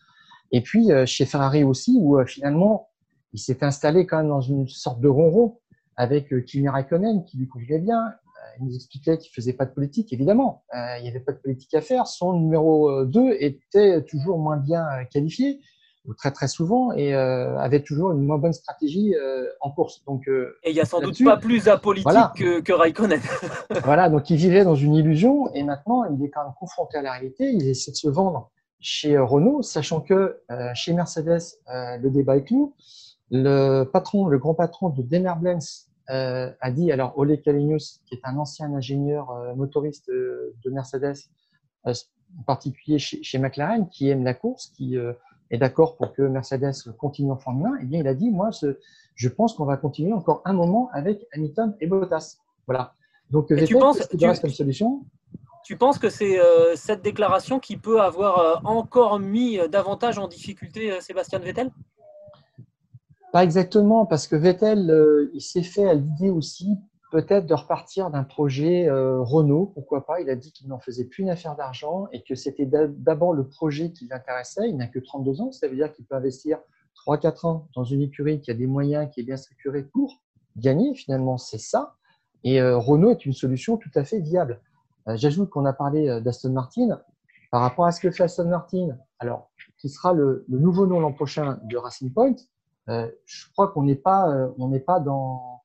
[0.53, 2.87] Et puis chez Ferrari aussi, où finalement
[3.33, 5.59] il s'est installé quand même dans une sorte de ronron
[5.97, 8.13] avec Kimi Raikkonen qui lui convenait bien,
[8.59, 10.63] il nous expliquait qu'il ne faisait pas de politique, évidemment.
[10.73, 12.07] Euh, il n'y avait pas de politique à faire.
[12.07, 15.61] Son numéro 2 était toujours moins bien qualifié,
[16.05, 20.03] ou très très souvent, et euh, avait toujours une moins bonne stratégie euh, en course.
[20.05, 23.21] Donc, et il n'y a sans doute pas plus apolitique que, que Raikkonen.
[23.83, 27.01] voilà, donc il vivait dans une illusion, et maintenant il est quand même confronté à
[27.01, 27.51] la réalité.
[27.51, 30.41] Il essaie de se vendre chez Renault, sachant que
[30.73, 32.73] chez Mercedes, le débat est clos.
[33.33, 38.15] Le patron, le grand patron de Daimler Benz euh, a dit, alors Ole Kalinius, qui
[38.15, 41.15] est un ancien ingénieur euh, motoriste de, Mercedes,
[41.87, 41.93] euh,
[42.37, 44.97] en particulier chez, McLaren, qui aime la course, qui
[45.49, 48.29] est d'accord pour que Mercedes continue en Formule 1, et eh bien il a dit,
[48.29, 48.49] moi,
[49.15, 52.37] je pense qu'on va continuer encore un moment avec Hamilton et Bottas.
[52.67, 52.93] Voilà.
[53.29, 55.05] Donc, tu penses, tu, comme solution
[55.65, 56.37] Tu penses que c'est
[56.75, 61.69] cette déclaration qui peut avoir encore mis davantage en difficulté Sébastien Vettel?
[63.31, 66.77] Pas exactement, parce que Vettel, il s'est fait à l'idée aussi
[67.11, 70.21] peut-être de repartir d'un projet Renault, pourquoi pas.
[70.21, 73.47] Il a dit qu'il n'en faisait plus une affaire d'argent et que c'était d'abord le
[73.47, 74.69] projet qui l'intéressait.
[74.69, 76.59] Il n'a que 32 ans, ça veut dire qu'il peut investir
[77.05, 80.21] 3-4 ans dans une écurie qui a des moyens, qui est bien structurée pour
[80.57, 80.93] gagner.
[80.95, 81.95] Finalement, c'est ça.
[82.43, 84.61] Et Renault est une solution tout à fait viable.
[85.07, 87.01] Euh, j'ajoute qu'on a parlé euh, d'Aston Martin.
[87.51, 91.11] Par rapport à ce que fait Aston Martin, alors, qui sera le, nouveau nom l'an
[91.11, 92.35] prochain de Racing Point, euh,
[92.87, 95.61] je crois qu'on n'est pas, on n'est pas dans,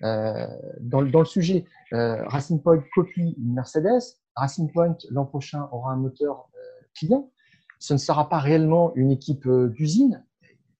[0.00, 1.64] dans, le sujet.
[1.92, 4.18] Racing Point copie une Mercedes.
[4.36, 6.48] Racing Point l'an prochain aura un moteur
[6.94, 7.30] client.
[7.78, 10.24] Ce ne sera pas réellement une équipe d'usine.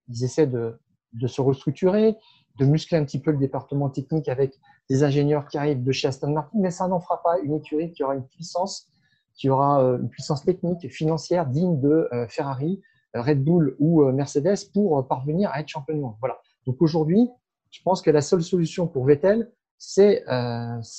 [0.08, 0.78] Ils essaient de,
[1.12, 2.16] de se restructurer,
[2.58, 6.08] de muscler un petit peu le département technique avec des ingénieurs qui arrivent de chez
[6.08, 8.88] Aston Martin, mais ça n'en fera pas une écurie qui aura une puissance,
[9.34, 12.82] qui aura euh, une puissance technique, financière digne de euh, Ferrari, euh,
[13.14, 16.14] Red Bull ou Mercedes pour parvenir à être champion monde.
[16.20, 16.38] Voilà.
[16.66, 17.28] Donc aujourd'hui,
[17.70, 20.24] je pense que la seule solution pour Vettel, c'est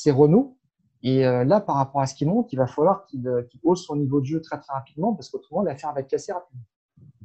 [0.07, 0.57] Renault.
[1.01, 4.19] Et là, par rapport à ce qui monte, il va falloir qu'il hausse son niveau
[4.19, 6.63] de jeu très très rapidement parce qu'autrement, l'affaire va être cassée rapidement.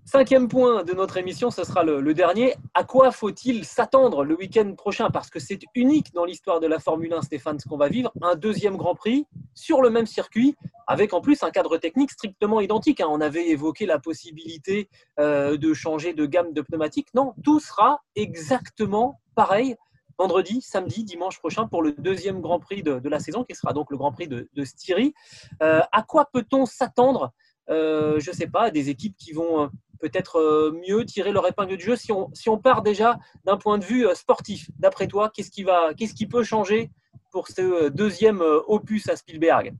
[0.07, 2.55] Cinquième point de notre émission, ce sera le, dernier.
[2.75, 5.09] À quoi faut-il s'attendre le week-end prochain?
[5.11, 8.13] Parce que c'est unique dans l'histoire de la Formule 1, Stéphane, ce qu'on va vivre.
[8.21, 12.61] Un deuxième Grand Prix sur le même circuit, avec en plus un cadre technique strictement
[12.61, 13.01] identique.
[13.01, 13.07] Hein.
[13.09, 17.09] On avait évoqué la possibilité euh, de changer de gamme de pneumatiques.
[17.15, 19.75] Non, tout sera exactement pareil
[20.19, 23.91] vendredi, samedi, dimanche prochain pour le deuxième Grand Prix de, la saison, qui sera donc
[23.91, 25.15] le Grand Prix de, Styrie.
[25.63, 27.33] Euh, à quoi peut-on s'attendre
[27.71, 29.71] euh, Je ne sais pas, des équipes qui vont
[30.05, 33.57] peut-être euh, mieux tirer leur épingle du jeu si on, si on part déjà d'un
[33.57, 36.91] point de vue euh, sportif D'après toi, qu'est-ce qui, va, qu'est-ce qui peut changer
[37.33, 39.75] pour ce euh, deuxième opus à Spielberg?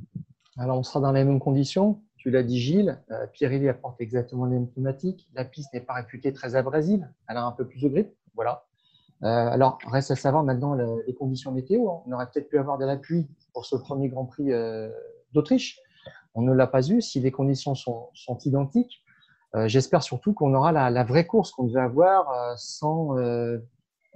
[0.57, 2.01] Alors, on sera dans les mêmes conditions.
[2.17, 3.03] Tu l'as dit, Gilles.
[3.33, 5.29] Pirelli apporte exactement les mêmes thématiques.
[5.35, 7.07] La piste n'est pas réputée très abrasive.
[7.29, 8.15] Elle a un peu plus de grippe.
[8.35, 8.65] Voilà.
[9.21, 10.75] alors, reste à savoir maintenant
[11.07, 11.91] les conditions météo.
[11.91, 12.03] Hein.
[12.07, 14.51] On aurait peut-être pu avoir de la pluie pour ce premier Grand Prix
[15.35, 15.81] d'Autriche.
[16.35, 17.01] On ne l'a pas eu.
[17.01, 18.11] Si les conditions sont,
[18.45, 19.03] identiques,
[19.55, 23.59] euh, j'espère surtout qu'on aura la, vraie course qu'on devait avoir euh, sans euh,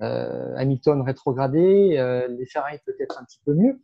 [0.01, 3.81] Hamilton rétrogradé, les Ferrari peut-être un petit peu mieux.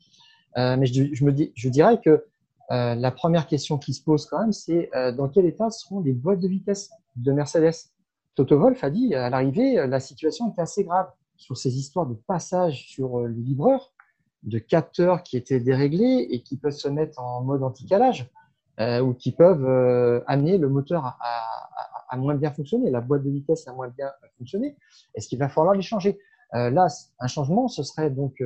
[0.56, 2.24] mais je, me dirais que
[2.70, 6.38] la première question qui se pose quand même, c'est dans quel état seront les boîtes
[6.38, 7.90] de vitesse de Mercedes?
[8.36, 12.14] Toto Wolff a dit à l'arrivée, la situation était assez grave sur ces histoires de
[12.14, 13.93] passage sur les vibreurs,
[14.44, 18.30] de capteurs qui étaient déréglés et qui peuvent se mettre en mode anti-calage.
[18.80, 23.30] Euh, ou qui peuvent euh, amener le moteur à, moins bien fonctionner, la boîte de
[23.30, 24.76] vitesse à moins bien fonctionner.
[25.14, 26.18] Est-ce qu'il va falloir les changer
[26.54, 26.86] euh, Là,
[27.18, 28.42] un changement, ce serait donc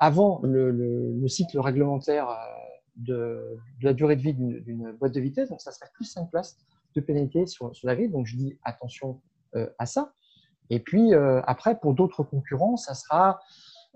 [0.00, 2.28] avant le, le, le, cycle réglementaire
[2.96, 6.28] de, de, la durée de vie d'une boîte de vitesse, donc ça serait plus 5
[6.30, 6.56] places
[6.96, 8.08] de pénalité sur, sur la grille.
[8.08, 9.20] Donc je dis attention
[9.78, 10.12] à ça.
[10.70, 13.40] Et puis après, pour d'autres concurrents, ça sera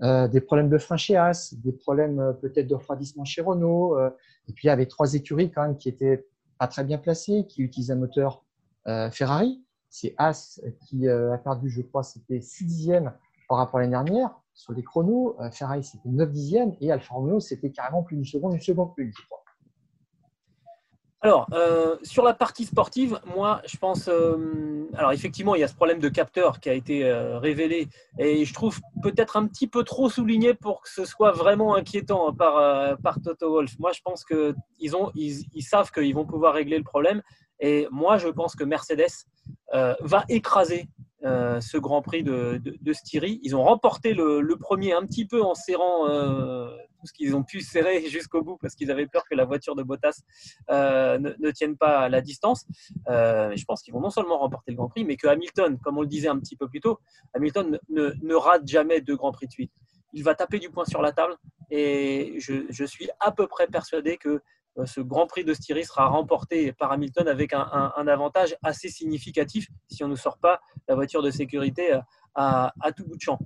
[0.02, 3.96] euh, des problèmes de frein chez As, des problèmes euh, peut-être de refroidissement chez Renault.
[3.96, 4.10] Euh,
[4.48, 6.26] et puis il y avait trois écuries quand même qui étaient
[6.58, 8.42] pas très bien placées, qui utilisent un moteur
[9.12, 9.64] Ferrari.
[9.88, 13.12] C'est As qui a perdu, je crois, c'était 6 dixièmes
[13.48, 15.36] par rapport à l'année dernière sur les chronos.
[15.52, 19.14] Ferrari, c'était 9 dixièmes et Alfa Romeo, c'était carrément plus d'une seconde, une seconde plus,
[19.16, 19.43] je crois.
[21.24, 24.08] Alors, euh, sur la partie sportive, moi, je pense.
[24.08, 27.88] Euh, alors, effectivement, il y a ce problème de capteur qui a été euh, révélé
[28.18, 32.30] et je trouve peut-être un petit peu trop souligné pour que ce soit vraiment inquiétant
[32.34, 33.72] par, par Toto Wolf.
[33.78, 34.54] Moi, je pense qu'ils
[35.14, 37.22] ils, savent qu'ils vont pouvoir régler le problème
[37.58, 39.24] et moi, je pense que Mercedes
[39.72, 40.90] va écraser
[41.22, 43.40] ce Grand Prix de, de, Styrie.
[43.42, 46.06] Ils ont remporté le, premier un petit peu en serrant
[47.06, 49.82] ce qu'ils ont pu serrer jusqu'au bout parce qu'ils avaient peur que la voiture de
[49.82, 50.22] Bottas
[50.70, 52.66] euh, ne, tienne pas la distance.
[53.08, 55.98] Euh, je pense qu'ils vont non seulement remporter le Grand Prix, mais que Hamilton, comme
[55.98, 56.98] on le disait un petit peu plus tôt,
[57.34, 59.72] Hamilton ne, rate jamais de Grand Prix de suite.
[60.12, 61.36] Il va taper du poing sur la table
[61.70, 64.40] et je, suis à peu près persuadé que
[64.78, 69.68] euh, ce Grand Prix de Styrie sera remporté par Hamilton avec un, avantage assez significatif
[69.88, 71.98] si on ne sort pas la voiture de sécurité
[72.34, 73.38] à tout bout de champ.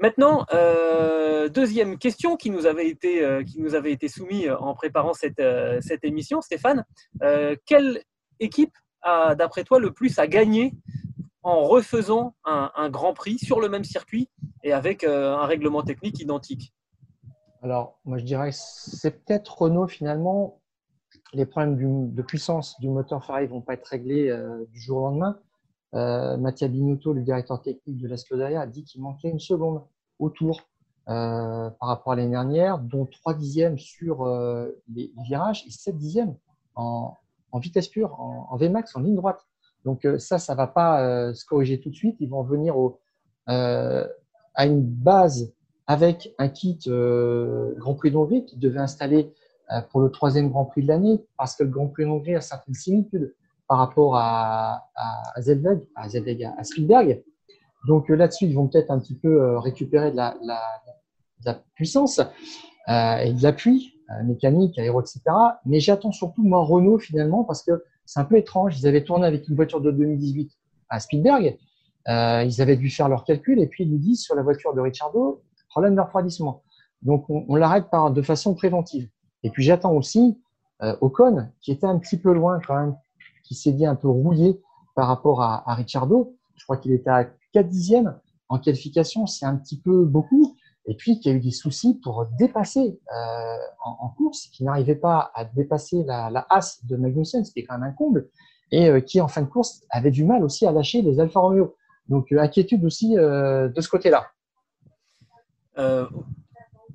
[0.00, 4.72] Maintenant, euh, deuxième question qui nous avait été, euh, qui nous avait été soumise en
[4.74, 6.84] préparant cette, euh, cette émission, Stéphane.
[7.66, 8.02] quelle
[8.38, 10.74] équipe a, d'après toi, le plus à gagner
[11.42, 14.28] en refaisant un, Grand Prix sur le même circuit
[14.62, 16.72] et avec un règlement technique identique?
[17.62, 20.60] Alors, moi je dirais que c'est peut-être Renault finalement.
[21.32, 24.32] Les problèmes de puissance du moteur Ferrari ne vont pas être réglés
[24.70, 25.40] du jour au lendemain.
[25.94, 29.82] Euh, Mattia Binotto, le directeur technique de la Scuderia, a dit qu'il manquait une seconde
[30.18, 30.60] au tour
[31.06, 34.26] par rapport à l'année dernière, dont 3 dixièmes sur
[34.94, 36.36] les virages et 7 dixièmes
[36.74, 37.16] en,
[37.54, 39.46] vitesse pure, en, Vmax, en ligne droite.
[39.86, 42.16] Donc ça, ça ne va pas se corriger tout de suite.
[42.20, 42.76] Ils vont venir
[43.46, 45.50] à une base
[45.86, 49.32] avec un kit Grand Prix d'Hongrie qui devait installer
[49.90, 52.74] pour le troisième Grand Prix de l'année, parce que le Grand Prix d'Hongrie a certaines
[52.74, 53.34] similitudes
[53.68, 57.22] par rapport à, à à, Spielberg.
[57.86, 60.34] Donc là-dessus, ils vont peut-être un petit peu récupérer de la,
[61.74, 62.20] puissance
[62.88, 65.20] euh, et de l'appui euh, mécanique, aéro, etc.
[65.66, 68.80] Mais j'attends surtout moi Renault finalement parce que c'est un peu étrange.
[68.80, 70.50] Ils avaient tourné avec une voiture de 2018
[70.88, 71.58] à Spielberg.
[72.08, 74.72] Euh, ils avaient dû faire leurs calculs et puis ils nous disent sur la voiture
[74.74, 76.62] de Ricciardo, problème de refroidissement.
[77.02, 79.08] Donc on, on l'arrête par de façon préventive.
[79.42, 80.40] Et puis j'attends aussi
[80.82, 82.96] euh, Ocon qui était un petit peu loin quand même,
[83.48, 84.60] qui s'est dit un peu rouillé
[84.94, 86.36] par rapport à, à Ricciardo.
[86.56, 90.56] Je crois qu'il était à 4 dixièmes en qualification, c'est un petit peu beaucoup
[90.88, 95.30] et puis qui a eu des soucis pour dépasser euh, en, course, qui n'arrivait pas
[95.34, 96.46] à dépasser la, la
[96.84, 98.28] de Magnussen, ce qui est quand même un comble,
[98.72, 101.40] et euh, qui en fin de course avait du mal aussi à lâcher les Alfa
[101.40, 101.76] Romeo.
[102.08, 104.28] Donc euh, inquiétude aussi de ce côté-là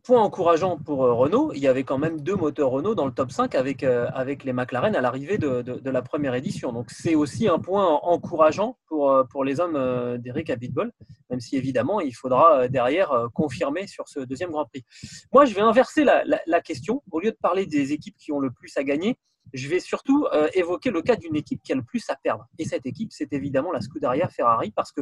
[0.04, 3.14] point encourageant pour euh, Renault, il y avait quand même deux moteurs Renault dans le
[3.14, 6.74] top 5 avec, euh, avec les McLaren à l'arrivée de, de, la première édition.
[6.74, 10.92] Donc c'est aussi un point encourageant pour, euh, pour les hommes d'Eric Abitbol,
[11.30, 14.84] même si évidemment il faudra derrière confirmer sur ce deuxième Grand Prix.
[15.32, 17.02] Moi, je vais inverser la, la, question.
[17.12, 19.18] Au lieu de parler des équipes qui ont le plus à gagner,
[19.54, 22.48] je vais surtout évoquer le cas d'une équipe qui a le plus à perdre.
[22.60, 25.02] Et cette équipe, c'est évidemment la Scuderia Ferrari, parce que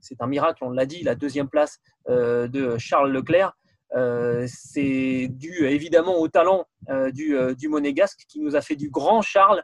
[0.00, 3.54] c'est un miracle, on l'a dit, la deuxième place de Charles Leclerc
[4.46, 8.90] c'est dû évidemment au talent euh, du, euh, du, monégasque qui nous a fait du
[8.90, 9.62] grand Charles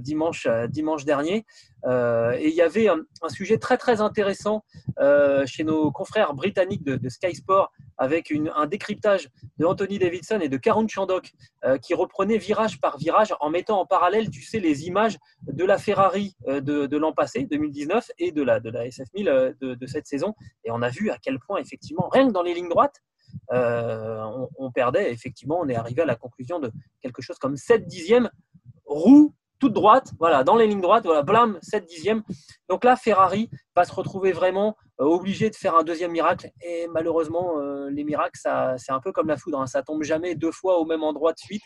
[0.00, 1.46] dimanche, dimanche dernier.
[1.86, 4.64] et il y avait un, sujet très très intéressant
[5.46, 9.28] chez nos confrères britanniques de, Sky Sport avec un décryptage
[9.58, 11.30] de Anthony Davidson et de Karun Chandok
[11.80, 15.78] qui reprenait virage par virage en mettant en parallèle, tu sais, les images de la
[15.78, 20.34] Ferrari de, l'an passé, 2019, et de la, de la SF1000 de, de cette saison.
[20.64, 23.00] Et on a vu à quel point, effectivement, rien que dans les lignes droites,
[23.50, 24.22] euh,
[24.58, 25.12] on, perdait.
[25.12, 28.30] Effectivement, on est arrivé à la conclusion de quelque chose comme 7 dixièmes,
[28.86, 32.22] roue toute droite, voilà, dans les lignes droites, voilà, blam, 7 dixièmes.
[32.68, 36.50] Donc là, Ferrari va se retrouver vraiment euh, obligé de faire un deuxième miracle.
[36.62, 38.40] Et malheureusement, euh, les miracles,
[38.76, 41.32] c'est un peu comme la foudre, hein, ça tombe jamais deux fois au même endroit
[41.32, 41.62] de suite.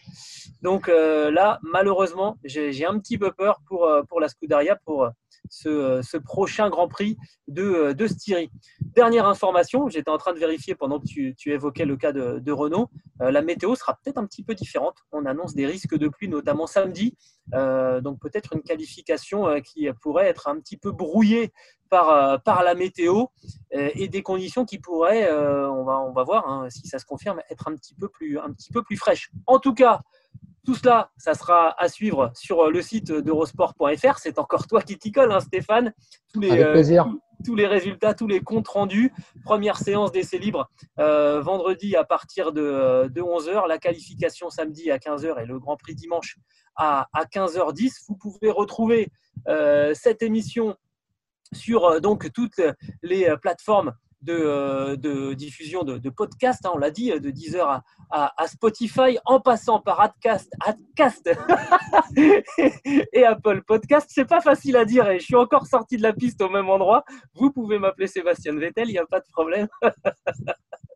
[0.61, 5.09] Donc là, malheureusement, j'ai un petit peu peur pour, pour la Scuderia, pour
[5.51, 7.17] ce, ce, prochain Grand Prix
[7.49, 8.51] de, de Styrie.
[8.81, 12.39] Dernière information, j'étais en train de vérifier pendant que tu, tu évoquais le cas de,
[12.39, 12.91] de Renault.
[13.23, 14.97] Euh, la météo sera peut-être un petit peu différente.
[15.13, 17.17] On annonce des risques de pluie, notamment samedi.
[17.55, 21.53] Euh, donc peut-être une qualification euh, qui pourrait être un petit peu brouillée
[21.89, 23.27] par, par la météo
[23.71, 27.41] et des conditions qui pourraient, on, va, on va voir hein, si ça se confirme,
[27.51, 29.31] être un petit peu plus, un petit peu plus fraîches.
[29.47, 30.03] En tout cas,
[30.67, 34.19] tout cela, ça sera à suivre sur le site d'eurosport.fr.
[34.19, 35.93] C'est encore toi qui t'y colle, hein, Stéphane.
[36.35, 37.07] Tous les, Avec plaisir.
[37.45, 39.13] tous les résultats, tous les comptes rendus.
[39.45, 40.69] Première séance d'essai libre
[40.99, 43.69] euh, vendredi à partir de, 11h.
[43.69, 46.37] La qualification samedi à 15h et le Grand Prix dimanche
[46.75, 48.03] à, 15h10.
[48.09, 49.13] Vous pouvez retrouver
[49.47, 50.77] euh, cette émission
[51.53, 52.61] sur euh, donc toutes
[53.03, 53.93] les plateformes
[54.29, 59.41] euh, de, diffusion de, podcasts, hein, on l'a dit, de Deezer à, à, Spotify, en
[59.41, 61.31] passant par Adcast, Adcast
[62.17, 64.09] et Apple Podcast.
[64.11, 66.69] C'est pas facile à dire et je suis encore sorti de la piste au même
[66.69, 67.05] endroit.
[67.35, 69.69] Vous pouvez m'appeler Sébastien Vettel, il n'y a pas de problème.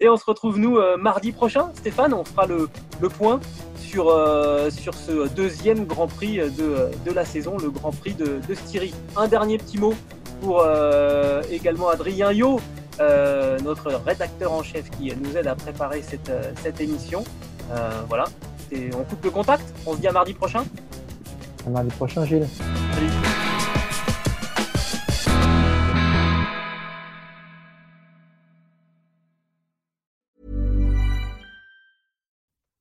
[0.00, 2.12] et on se retrouve nous euh, mardi prochain, Stéphane.
[2.12, 2.68] On fera le,
[3.08, 3.40] point
[3.76, 8.40] sur, euh, sur ce deuxième Grand Prix de, de, la saison, le Grand Prix de,
[8.46, 8.94] de Styrie.
[9.16, 9.94] Un dernier petit mot
[10.40, 12.60] pour euh, également Adrien Yo,
[13.00, 17.24] euh, notre rédacteur en chef qui nous aide à préparer cette, cette émission.
[18.08, 18.24] voilà,
[18.70, 19.64] Et on coupe le contact.
[19.86, 20.64] On se dit à mardi prochain.
[21.66, 22.46] À mardi prochain, Gilles.
[22.94, 23.27] Salut.